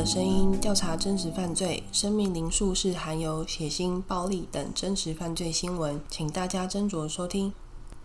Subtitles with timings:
[0.00, 7.52] 的声音调查真实犯罪，生命灵数是含有血腥、暴力等真实犯罪新闻，请大家斟酌收听。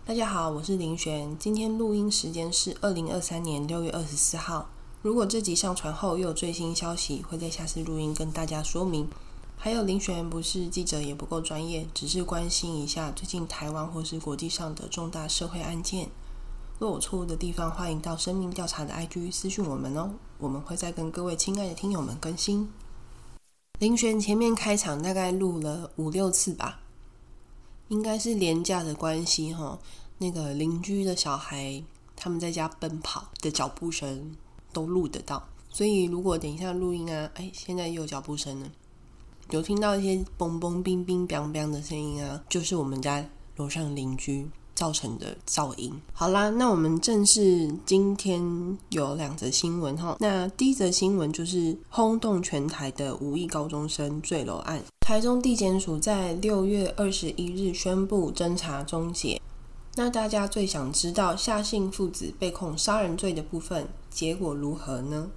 [0.04, 4.68] 大家好，我是林璇，今天录音时间是二零二三年六月二十四号。
[5.00, 9.08] 如果这集上传后又有最新消息，会在下次录音跟大家说明。
[9.56, 16.10] 还有林璇不是记者，也不够专业，只是关心一下最近台湾或是国际上的重大社会案件。
[16.78, 22.70] 若有错误的地方，欢迎到生命调查的 IG 私讯我们哦，我们会再跟各位亲爱的听友们更新。
[23.78, 26.80] 林璇前面开场大概录了五六次吧，
[27.88, 29.78] 应该是廉价的关系哈。
[30.18, 31.82] 那个邻居的小孩
[32.14, 34.36] 他们在家奔跑的脚步声
[34.74, 38.70] 都录得到，所以如果等一下录音啊，哎，现在又有脚步声了，
[39.48, 44.50] 有听到一些嘣嘣冰冰冰冰的声音啊，就是我们家楼上邻居。
[44.76, 45.92] 造成的噪音。
[46.12, 50.16] 好啦，那我们正式今天有两则新闻哈。
[50.20, 54.80] 那第一则新闻就是轰动全台的五亿高中生坠楼案。
[55.00, 59.40] 台中地检署在六月二十一日宣布侦查终结。
[59.94, 65.30] 那大家最想知道夏姓父子被控杀人罪的部分结果如何呢？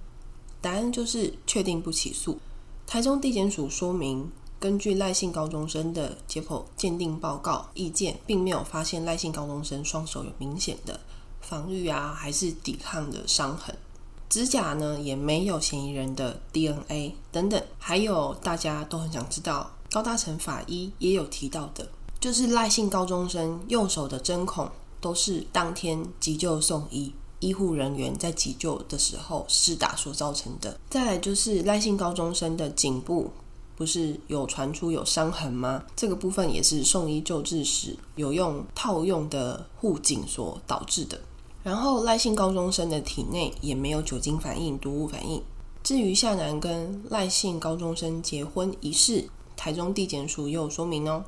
[0.60, 2.38] 答案就是确定不起诉。
[2.86, 4.30] 台中地检署说明。
[4.60, 11.00] 根据赖姓高中生的解剖鉴定报告意见，并没有发现赖姓高中生双手有明显的
[11.40, 13.74] 防御啊，还是抵抗的伤痕，
[14.28, 17.60] 指甲呢也没有嫌疑人的 DNA 等等。
[17.78, 21.88] 还有大家都很想知道，高大成法医也有提到的，
[22.20, 30.78] 就是赖姓高中生右手的针孔都是当天急救送医医护人员在急救的时候施打所造成的。
[30.90, 33.30] 再来就是赖姓高中生的颈部。
[33.80, 35.82] 不是有传出有伤痕吗？
[35.96, 41.18] 这个部分也是送医救治时有用套用的护颈所导致的。
[41.62, 45.42] 然后赖姓高中生的体内也没有酒精反应、毒物反应。
[45.82, 51.24] 至于夏楠跟赖姓高中生结婚一事，台中地检署也有说明哦。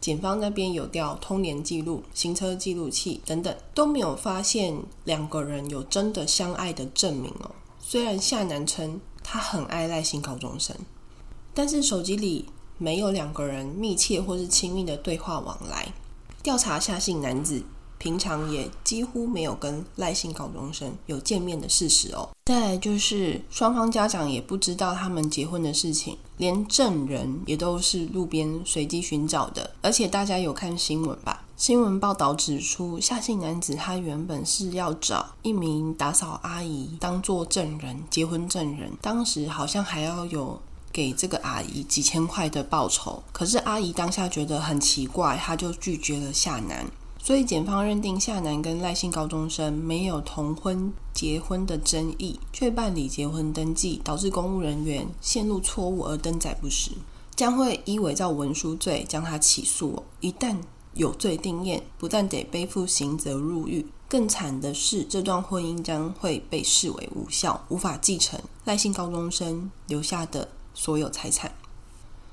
[0.00, 7.52] 检方那边有调通联记录、行车记录器等等，都没有发现两个人有真的相爱的证明哦。
[7.78, 10.74] 虽然夏楠称他很爱赖姓高中生。
[11.54, 12.44] 但是手机里
[12.76, 15.92] 没有两个人密切或是亲密的对话往来。
[16.42, 17.62] 调查夏姓男子
[17.96, 22.28] 平常也几乎没有跟赖姓高中生有见面的事实哦。
[22.44, 29.70] 再来就是双方家长也不知道他们结婚的事情，连证人也都是路边随机寻找的。
[29.80, 31.44] 而且大家有看新闻吧？
[31.56, 40.60] 新闻报道指出，夏姓男子他原本是要找一名打扫阿姨当做证人，结婚证人，当时好像还要有。
[40.94, 46.86] 给这个阿姨几千块的报酬，可是阿姨当下觉得很奇怪，她就拒绝了夏楠。
[47.18, 56.92] 所以检方认定夏楠跟赖姓高中生没有同婚结婚的争议，却办理结婚登记，导致公务人员陷入错误而登载不实，
[57.34, 60.00] 将会依伪造文书罪将他起诉。
[60.20, 60.56] 一旦
[60.92, 70.46] 有罪定验，不但得背负刑责入狱，更惨的是这段婚姻将会被视为无效，无法继承赖姓高中生留下的。
[70.74, 71.52] 所有财产。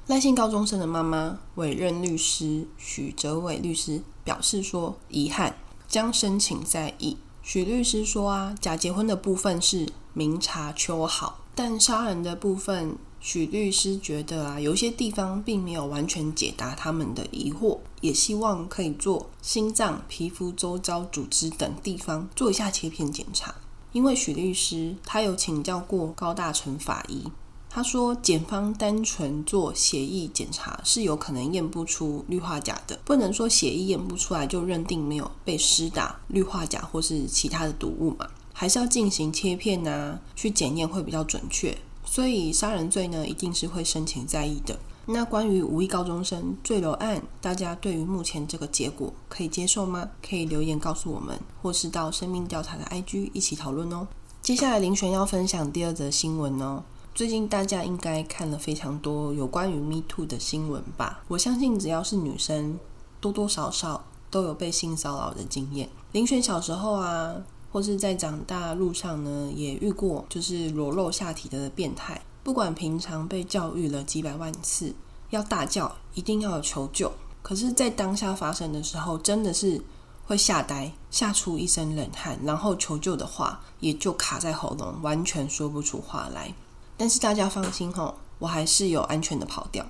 [0.07, 5.55] 赖姓高中生的妈妈委任律师许哲伟律师表示说：“遗憾，
[5.87, 23.55] 将申请再议。”许律师说：“啊，假结婚的部分是明察秋毫，但杀人的部分，许律师觉得啊，有些地方并没有完全解答他们的疑惑，也希望可以做心脏、皮肤周遭组织等地方做一下切片检查。
[23.91, 27.31] 因为许律师他有请教过高大成法医。”
[27.73, 41.77] 他说，检方单纯做血液检查是有可能验不出氯化钾的，不能说血液验不出来就认定没有被施打氯化钾或是其他的毒物嘛，还是要进行切片呐，去检验会比较准确。
[42.03, 44.77] 所以杀人罪呢，一定是会申请在议的。
[45.05, 50.09] 那关于五亿高中生坠楼案，大家对于目前这个结果可以接受吗？
[50.21, 54.05] 可以留言告诉我们，或是到生命调查的 IG 一起讨论哦。
[54.41, 56.83] 接下来林璇要分享第二则新闻哦。
[57.13, 61.21] 最近大家应该看了非常多有关于 Me Too 的新闻吧？
[61.27, 62.79] 我相信只要是女生，
[63.19, 65.89] 多多少少都有被性骚扰的经验。
[66.13, 67.35] 林璇小时候啊，
[67.69, 72.21] 或是在长大路上呢，也遇过就是裸露下体的变态。
[72.43, 74.95] 不管平常被教育了几百万次
[75.31, 77.11] 要大叫，一定要求救，
[77.43, 79.81] 可是，在当下发生的时候，真的是
[80.25, 86.53] 会吓呆，吓出一身冷汗，然后求救的话也就卡在喉咙，完全说不出话来。
[87.01, 89.83] 但是大家放心哈，我还是有安全的跑掉。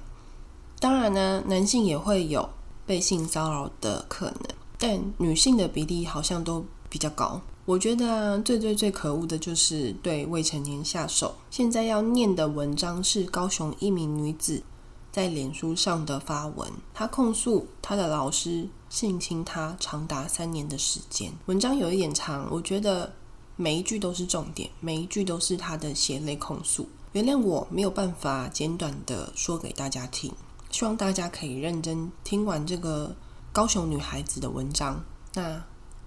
[0.79, 2.49] 当然呢，男性也会有
[2.85, 4.43] 被性骚扰的可能，
[4.79, 7.41] 但女性的比例好像都比较高。
[7.65, 11.35] 我觉得最最最可恶的就是对未成年下手。
[11.49, 14.63] 现在要念的文章是高雄一名女子
[15.11, 21.29] 在脸书上的发文，她控诉她的老师性侵她长达三年的时间。
[21.47, 23.11] 文章有一点长，我觉得
[23.57, 26.87] 每一句都是重点，每一句都是她的血泪控诉。
[27.13, 30.31] 原谅我没有办法简短的说给大家听，
[30.69, 33.13] 希望大家可以认真听完这个
[33.51, 35.03] 高雄女孩子的文章。
[35.33, 35.61] 那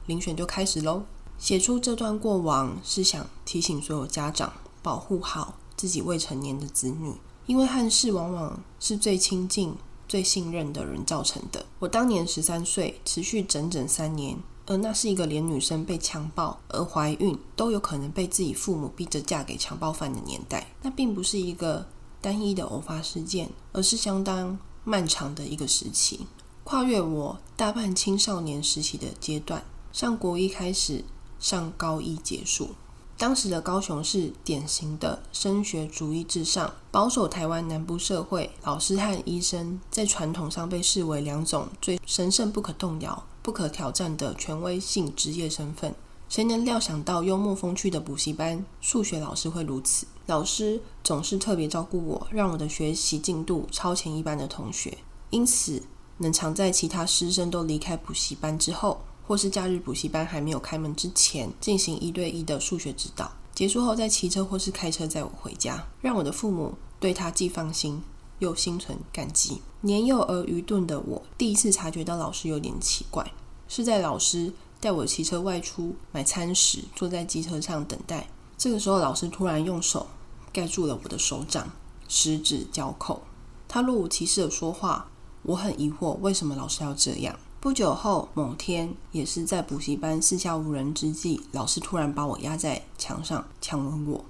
[0.07, 1.03] 遴选就开始喽。
[1.37, 4.53] 写出这段过往是想提醒所有家长
[4.83, 7.13] 保护好自己未成年的子女，
[7.47, 9.75] 因为憾事往往是最亲近、
[10.09, 11.67] 最信任的人造成的。
[11.81, 20.67] 我当年十三岁，持续整整三年，而那是一个连女生被强暴而怀孕都有可能被自己父母逼着嫁给强暴犯的年代。
[20.83, 21.87] 那并不是一个
[22.21, 26.27] 单一的偶发事件，而是相当漫长的一个时期，
[26.65, 31.05] 跨越我大半青少年时期的阶段，上国一开始。
[31.41, 32.71] 上高一结束，
[33.19, 45.95] 当时的高雄是典型的升学主义至上，保守台湾南部社会，老师和医生在传统上被视为两种最神圣不可动摇、不可挑战的权威性职业身份。
[46.31, 50.07] 谁能料想到幽默风趣的补习班数学老师会如此？
[50.25, 54.97] 老师总是特别照顾我，让我的学习进度超前一般的同学，
[55.29, 55.83] 因此
[56.17, 58.99] 能常在其他师生都离开补习班之后。
[59.27, 68.03] 或是假日补习班还没有开门之前，进行一对一的数学指导，结束后再骑车或是开车载我回家，让我的父母对他既放心
[68.45, 69.63] 又心存感激。
[69.81, 73.33] 年幼而愚钝的我，第一次察觉到老师有点奇怪，
[73.67, 78.29] 是在老师带我骑车外出买餐时，坐在机车上等待。
[78.57, 80.07] 这个时候，老师突然用手
[80.53, 81.71] 盖住了我的手掌，
[82.07, 83.23] 十指交扣，
[83.67, 85.09] 他若无其事的说话。
[85.43, 87.39] 我很疑惑，为什么老师要这样？
[87.61, 94.25] 不久后，某天也是在补习班四下无人之际，老师突然把我压在墙上强吻我。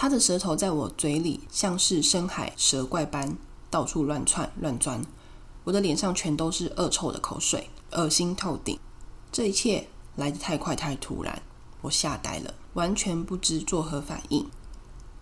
[0.00, 3.36] 他的舌头在我嘴里像是深海蛇怪般
[3.68, 5.04] 到处乱窜乱钻，
[5.64, 8.78] 我的脸上全都是恶臭的口水，恶心透顶。
[9.32, 11.42] 这一切来得太快太突然，
[11.80, 14.48] 我吓呆了，完全不知作何反应。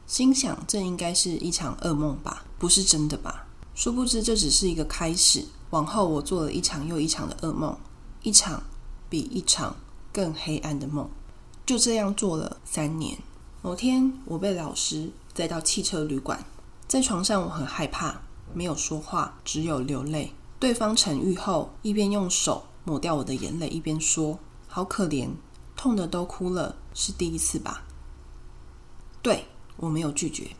[0.07, 3.47] 心想这应该是一场噩梦吧，不是真的吧？
[3.75, 5.47] 殊不知这只是一个开始。
[5.71, 7.75] 往后，我做了一场又一场的噩梦，
[8.23, 8.63] 一场
[9.09, 9.75] 比一场
[10.13, 11.09] 更黑暗的梦。
[11.65, 13.19] 就这样做了三年。
[13.63, 16.45] 某天，我被老师载到汽车旅馆，
[16.87, 18.21] 在床上我很害怕，
[18.55, 20.33] 没有说话，只有流泪。
[20.59, 24.39] 对方沉愈后，一边用手抹掉我的眼泪，一边说
[24.69, 25.31] ：“好可怜，
[25.75, 27.85] 痛的都哭了，是第一次吧？”
[29.21, 30.51] 对我没有拒绝。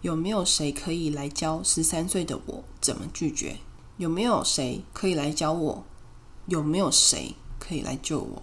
[0.00, 3.58] 有没有谁可以来教十三岁的我怎么拒绝？
[3.98, 5.84] 有没有谁可以来教我？
[6.46, 8.42] 有没有谁可以来救我？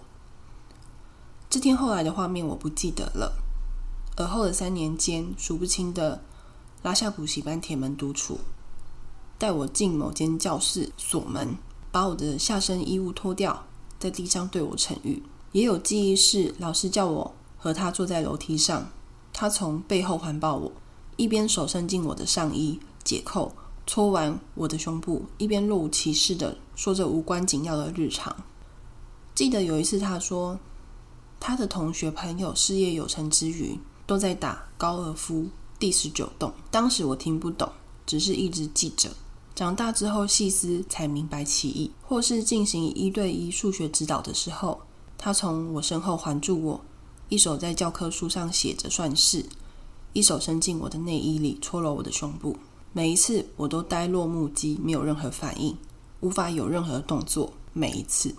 [1.50, 3.39] 这天后来的画面我不记得了。
[4.20, 6.22] 而后的三年间，数不清的
[6.82, 8.38] 拉下补习班铁门独处，
[9.38, 11.56] 带我进某间教室锁门，
[11.90, 13.64] 把我的下身衣物脱掉，
[13.98, 15.22] 在地上对我沉郁。
[15.52, 18.90] 也有记忆是老师叫我和他坐在楼梯上，
[19.32, 20.70] 他从背后环抱我，
[21.16, 23.50] 一边手伸进我的上衣解扣。
[23.86, 28.36] 搓完我的胸部，一边若无其事的说着无关紧要的日常。
[29.34, 30.60] 记得有一次，他说
[31.40, 35.46] 他的同学朋友事业有成之余，都在打高尔夫
[35.78, 36.52] 第十九洞。
[36.68, 37.70] 当时我听不懂，
[38.04, 39.08] 只是一直记着。
[39.54, 41.92] 长大之后细思才明白其意。
[42.02, 44.80] 或是进行一对一数学指导的时候，
[45.16, 46.80] 他从我身后环住我，
[47.28, 49.46] 一手在教科书上写着算式，
[50.12, 52.56] 一手伸进我的内衣里搓揉我的胸部。
[52.92, 55.78] 每一次我都呆若木鸡，没有任何反应，
[56.18, 57.52] 无法有任何动作。
[57.72, 58.34] 每一次，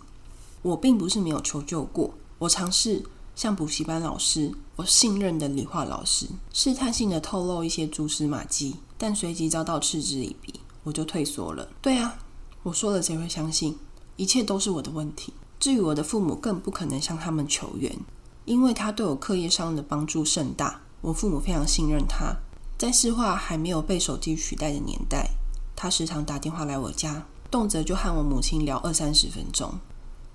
[0.63, 3.01] 我并不是没有求救过，我尝试
[3.41, 11.67] 像补习班老师，我信任的理化老师，试探性的透露一些蛛丝马迹，但随即遭到嗤之以鼻，我就退缩了。
[11.81, 12.19] 对啊，
[12.61, 13.75] 我说了谁会相信？
[14.15, 15.33] 一切都是我的问题。
[15.59, 17.91] 至于我的父母，更不可能向他们求援，
[18.45, 22.35] 因为他对我课业上的帮助甚大，我父母非常信任他。
[22.77, 25.31] 在市话还没有被手机取代的年代，
[25.75, 29.79] 他时常打电话来我家，动辄就和我母亲聊二三十分钟，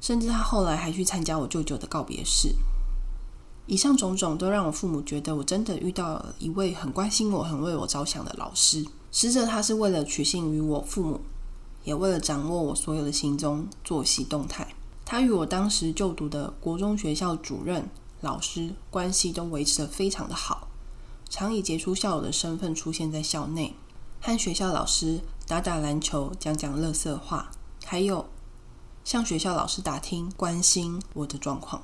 [0.00, 2.52] 甚至他后来还去参加我舅舅的告别式。
[3.66, 8.86] 以上种种都让我父母觉得我真的遇到了一位很关心我、很为我着想的老师。
[9.10, 11.20] 实则他是为了取信于我父母，
[11.84, 14.74] 也为了掌握我所有的行踪、作息动态。
[15.04, 17.88] 他与我当时就读的国中学校主任、
[18.20, 20.68] 老师关系都维持得非常的好。
[21.28, 23.74] 常以杰出校友的身份出现在校内，
[24.20, 27.50] 和学校老师打打篮球、讲讲乐色话，
[27.84, 28.26] 还有
[29.04, 31.82] 向学校老师打听、关心我的状况。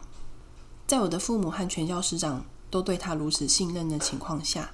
[0.93, 4.73] 在我的父母和全校师长都对他如此信任的情况下，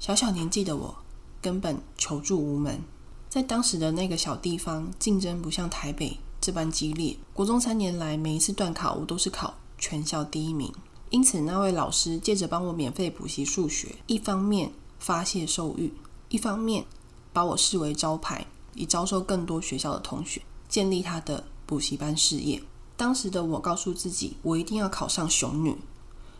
[0.00, 0.96] 小小年纪的我
[1.40, 2.80] 根本求助无门。
[3.28, 7.16] 在当时的那个小地方，竞争不像台北这般激烈。
[7.32, 10.74] 国中三年来，每一次段考我都是考全校第一名。
[11.10, 15.94] 因此，那位老师借着帮我免费补习数学，一方面发泄兽欲，
[16.28, 16.84] 一方面
[17.32, 22.60] 把我视为招牌，以招收更多学校的同学，建立他的补习班事业。
[22.96, 25.76] 当时的我告诉自己，我一定要考上雄女，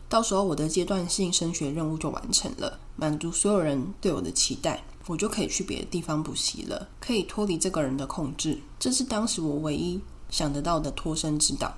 [0.09, 8.59] 到时候我的阶段性升学任务就完成了，满足所有人对我的期待，我就可以去别的地方补习了，可以脱离这个人的控制。
[8.79, 11.75] 这是当时我唯一想得到的脱身之道。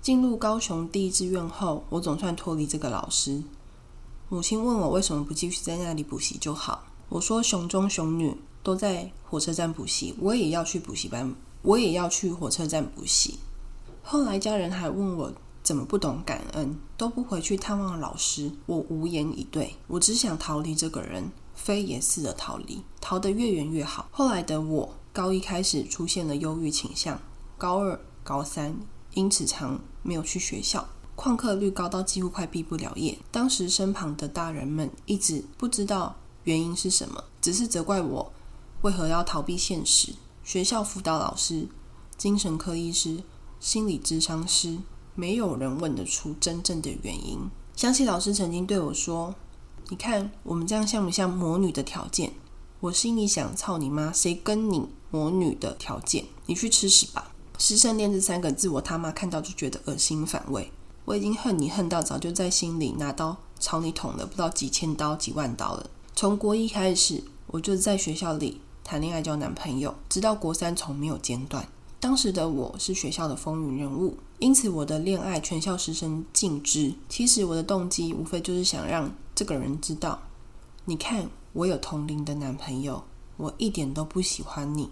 [0.00, 3.42] 进入高雄第一志愿后，我总算脱离这个老师。
[4.30, 6.84] 母亲问我为什么不继续在那里补习就好。
[7.10, 13.38] 我说雄中雄女都在火车站补习，我也要去补习班，我也要去火车站补习。
[14.06, 15.32] 后来家人还问我
[15.62, 18.52] 怎么不懂感恩，都不回去探望老师。
[18.66, 24.06] 我无言以对，我只想逃离这个人，飞也似的逃离，逃得越远越好。
[24.12, 27.18] 后来的我，高一开始出现了忧郁倾向，
[27.56, 28.76] 高二、高三。
[29.14, 33.18] 因此，常没有去学校，旷课率高到几乎快毕不了业。
[33.30, 38.32] 当时身旁的大人们一直不知道原因是什么，只是责怪我
[38.82, 40.12] 为何要逃避现实。
[40.42, 41.68] 学校辅导老师、
[42.18, 43.22] 精神科医师、
[43.64, 44.76] 心理咨商师，
[45.14, 47.50] 没有人问得出真正的原因。
[47.74, 49.34] 想起老师曾经对我说
[49.88, 52.34] ：“你看我们这样像不像魔女的条件？”
[52.80, 54.12] 我心里想：“操你妈！
[54.12, 56.26] 谁跟你魔女的条件？
[56.44, 60.70] 你去吃屎吧！”师生恋这三个字，我他妈看到就觉得恶心反胃。
[61.06, 65.88] 我已经恨你恨到早就在心里拿刀朝你捅了不知道几千刀几万刀了。
[66.14, 71.66] 从国一开始，我就在学校里谈恋爱交男朋友，直到国三从没有间断。
[72.04, 76.92] 当时的我是学校的风云人物，因此我的恋爱全校师生尽知。
[77.08, 80.20] 其实我的动机无非就是想让这个人知道，
[80.84, 83.02] 你看我有同龄的男朋友，
[83.38, 84.90] 我一点都不喜欢你。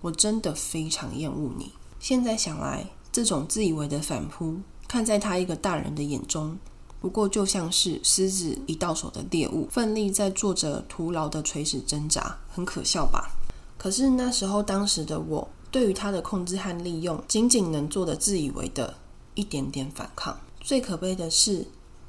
[0.00, 1.72] 我真的非常厌恶你。
[2.00, 4.56] 现在想来，这种自以为的反扑，
[4.88, 6.58] 看在他一个大人的眼中，
[6.98, 13.36] 不过就像是狮子一到手的猎物，奋力在做着徒劳的垂死挣扎，很可笑吧？
[13.76, 18.96] 可是那时候，当时的我，对于他的控制和利用，仅仅能做的自以为的
[19.34, 20.40] 一点点反抗。
[20.58, 21.66] 最可悲的是，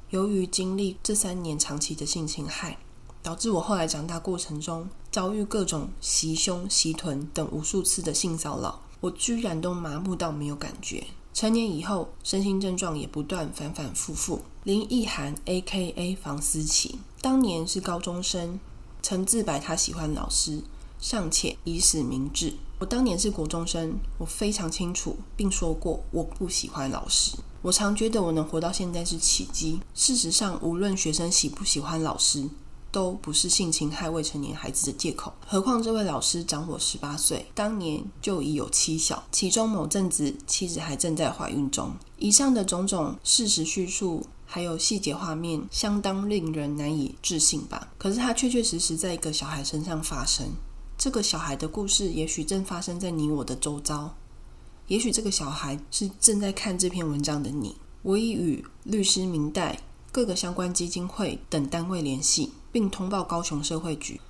[0.08, 2.78] 由于经历这三年长期的性侵害。
[3.22, 11.04] 导致我后来长大过程中遭遇各种袭胸、袭臀等无数次的性骚扰，我居然都麻木到没有感觉。
[11.34, 14.40] 成年以后，身心症状也不断反反复复。
[14.64, 16.16] 林奕涵 （A.K.A.
[16.16, 18.58] 房思琪）当年是高中生，
[19.02, 20.62] 曾自白他喜欢老师，
[20.98, 22.54] 尚且以死明志。
[22.78, 27.36] 我当年是国中生，我非常清楚，并说过我不喜欢老师。
[27.60, 29.80] 我常觉得我能活到现在是奇迹。
[29.94, 32.48] 事实上，无论学生喜不喜欢老师，
[32.92, 35.32] 都不是性侵害未成年孩子的借口。
[35.44, 41.90] 何况这位老师长我十八岁，当年就已有妻小，其中某阵子妻子还正在怀孕中。
[42.16, 47.88] 以上的种种事实叙述，还有细节画面，相当令人难以置信吧？
[47.98, 50.46] 可是它确确实实在一个小孩身上发生。
[50.98, 54.14] 这个小孩的故事，也许正发生在你我的周遭。
[54.88, 57.76] 也许这个小孩是正在看这篇文章的你。
[58.02, 59.80] 我已与律师明代、
[60.12, 62.50] 各个相关基金会等单位联系。
[62.70, 64.20] 并通报高雄社会局。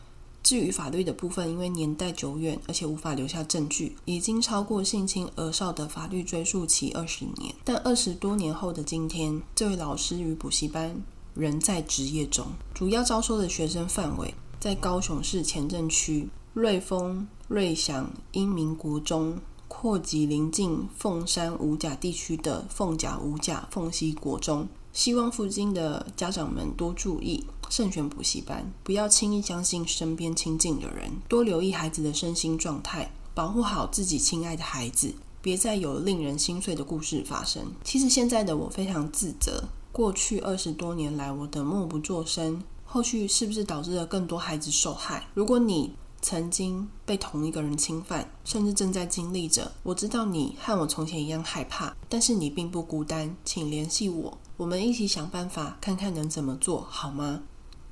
[0.43, 7.55] 至于法律的部分，因为年代久远，而且无法留下证据，已经超过性侵儿少的法律追诉期二十年。
[7.65, 11.03] 但二十多年后的今天，这位老师与补习班
[11.35, 16.29] 仍在职业中，主要招收的学生范围在高雄市前镇区
[16.61, 19.39] 瑞丰、瑞祥、英明国中，
[19.69, 24.67] 扩及邻近凤山五甲地区的凤甲、五甲、凤溪国中。
[24.93, 27.45] 希望附近的家长们多注意。
[27.71, 37.63] 慎选补习班，不要轻易相信身边亲近的人，多留意孩子的身心状态，保护好自己亲爱的孩子，别再有令人心碎的故事发生。
[37.85, 39.63] 其实现在的我非常自责，
[39.93, 45.25] 过去二十多年来我的默不作声，后续是不是导致了更多孩子受害？
[45.35, 57.43] 如果你曾经被同一个人侵犯，甚至正在经历着，我知道你和我从前一样害怕，但是你并不孤单，请联系我，我们一起想办法，看看能怎么做好吗？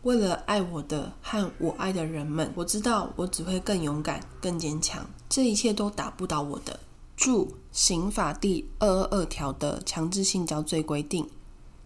[0.03, 5.05] 为了爱我的和我爱的人们，我知道我只会更勇敢、更坚强。
[5.29, 6.79] 这一切都打不倒我的。
[7.17, 11.29] 注：刑法第二二二条的强制性交罪规定，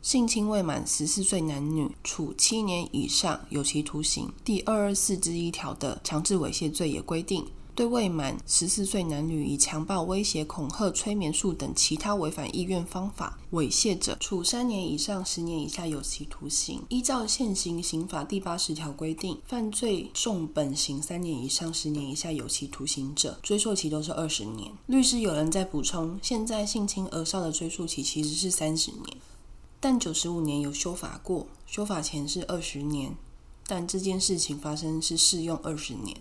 [0.02, 4.32] 性侵未满十四岁男女，处七年以上有期徒刑。
[4.42, 7.46] 第二二四之一条的强制猥亵罪也规定。
[7.72, 16.82] 对未满十四岁男女以强暴、威胁、恐吓、催眠术等其他违反意愿方法猥亵者，处三年以上十年以下有期徒刑。
[16.90, 24.70] 依照现行刑法第八十条规定，犯罪重本刑三年以上十年以下有期徒刑者，追诉期都是二十年。
[24.86, 29.16] 律师有人在补充，现在性侵儿少的追诉期其实是三十年，
[29.80, 33.16] 但九十五年有修法过，修法前是二十年，
[33.66, 36.16] 但这件事情发生是适用二十年。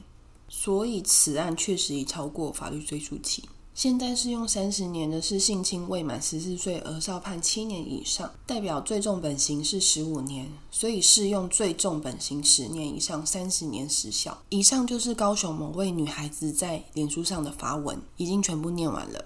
[0.47, 3.43] 所以此案确实已超过法律追诉期。
[3.75, 14.41] 现在适用三十年的是性侵未满十四岁而少判七年以上，代表最重本刑是十五年，所以适用最重本刑十年以上三十年时效。
[14.49, 19.23] 以上就是高雄某位女孩子在脸书上的发文，已经全部念完了。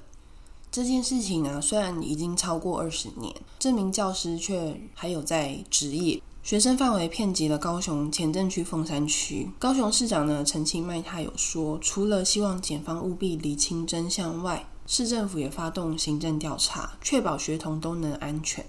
[0.73, 6.19] 这件事情呢，虽然已经超过二十年，这名教师却还有在职业。
[6.41, 9.47] 学生范围遍及了高雄前镇区凤山区。
[9.59, 18.65] 高雄市长呢陈其迈他有说，除了希望检方务必厘清真相外，市政府也发动行政调查，确保学童都能安全。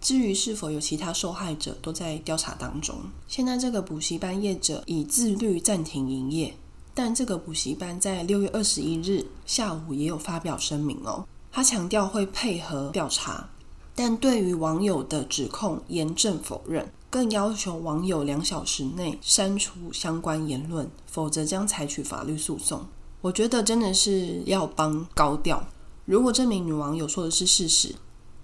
[0.00, 2.96] 至于是否有其他受害者，都在调查当中。
[3.28, 6.56] 现在这个补习班业者已自律暂停营业，
[7.02, 13.48] 但这个补习班在六月二十一日下午也有发表声明哦，他强调会配合调查。
[13.94, 22.86] 但对于网友的指控严正否认，更要求网友两小时内删除相关言论，否则将采取法律诉讼。
[23.22, 25.66] 我觉得真的是要帮高调。
[26.04, 27.94] 如果这名女网友说的是事实，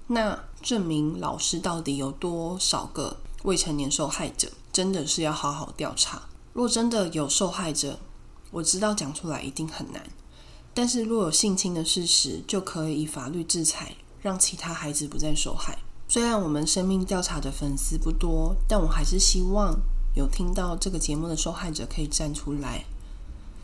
[0.07, 6.23] 那证明老师到底有多少个未成年受害者，真的是要好好调查。
[6.55, 7.99] 若真的有受害者，
[8.51, 10.03] 我知道讲出来一定很难，
[10.73, 13.97] 但是若有性侵的事实，就可以以法律制裁。
[14.23, 15.79] 让其他孩子不再受害。
[16.09, 19.79] 虽然我们生命调查的粉丝不多，但我还是希望
[20.17, 22.85] 有听到这个节目的受害者可以站出来。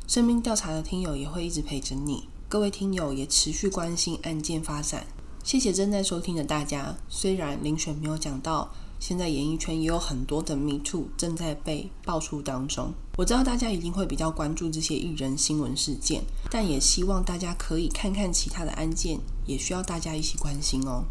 [0.07, 2.29] 生命调查的听友也会一直陪着你。
[2.49, 5.05] 各位听友也持续关心案件发展。
[5.43, 6.95] 谢谢正在收听的大家。
[7.09, 8.73] 虽然林选没有讲到。
[9.03, 12.95] 现在演艺圈也有很多的 Me Too 正在被爆出当中。
[13.17, 21.03] 我知道大家一定会比较关注这些艺人新闻事件，但也希望大家可以看看其他的案件，也需要大家一起关心哦。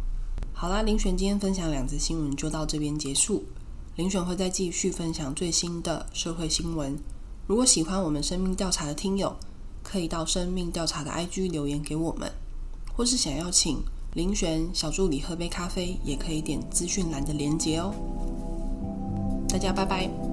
[0.53, 3.43] 好啦，林璇今天分享两则新闻就到这边结束。
[3.97, 6.97] 林璇会再继续分享最新的社会新闻。
[7.45, 9.35] 如果喜欢我们生命调查的听友，
[9.83, 12.31] 可以到生命调查的 IG 留言给我们，
[12.95, 13.83] 或是想要请。
[14.13, 17.93] 林璇小助理喝杯咖啡，也可以点资讯栏的连接哦。
[19.47, 20.30] 大家拜拜。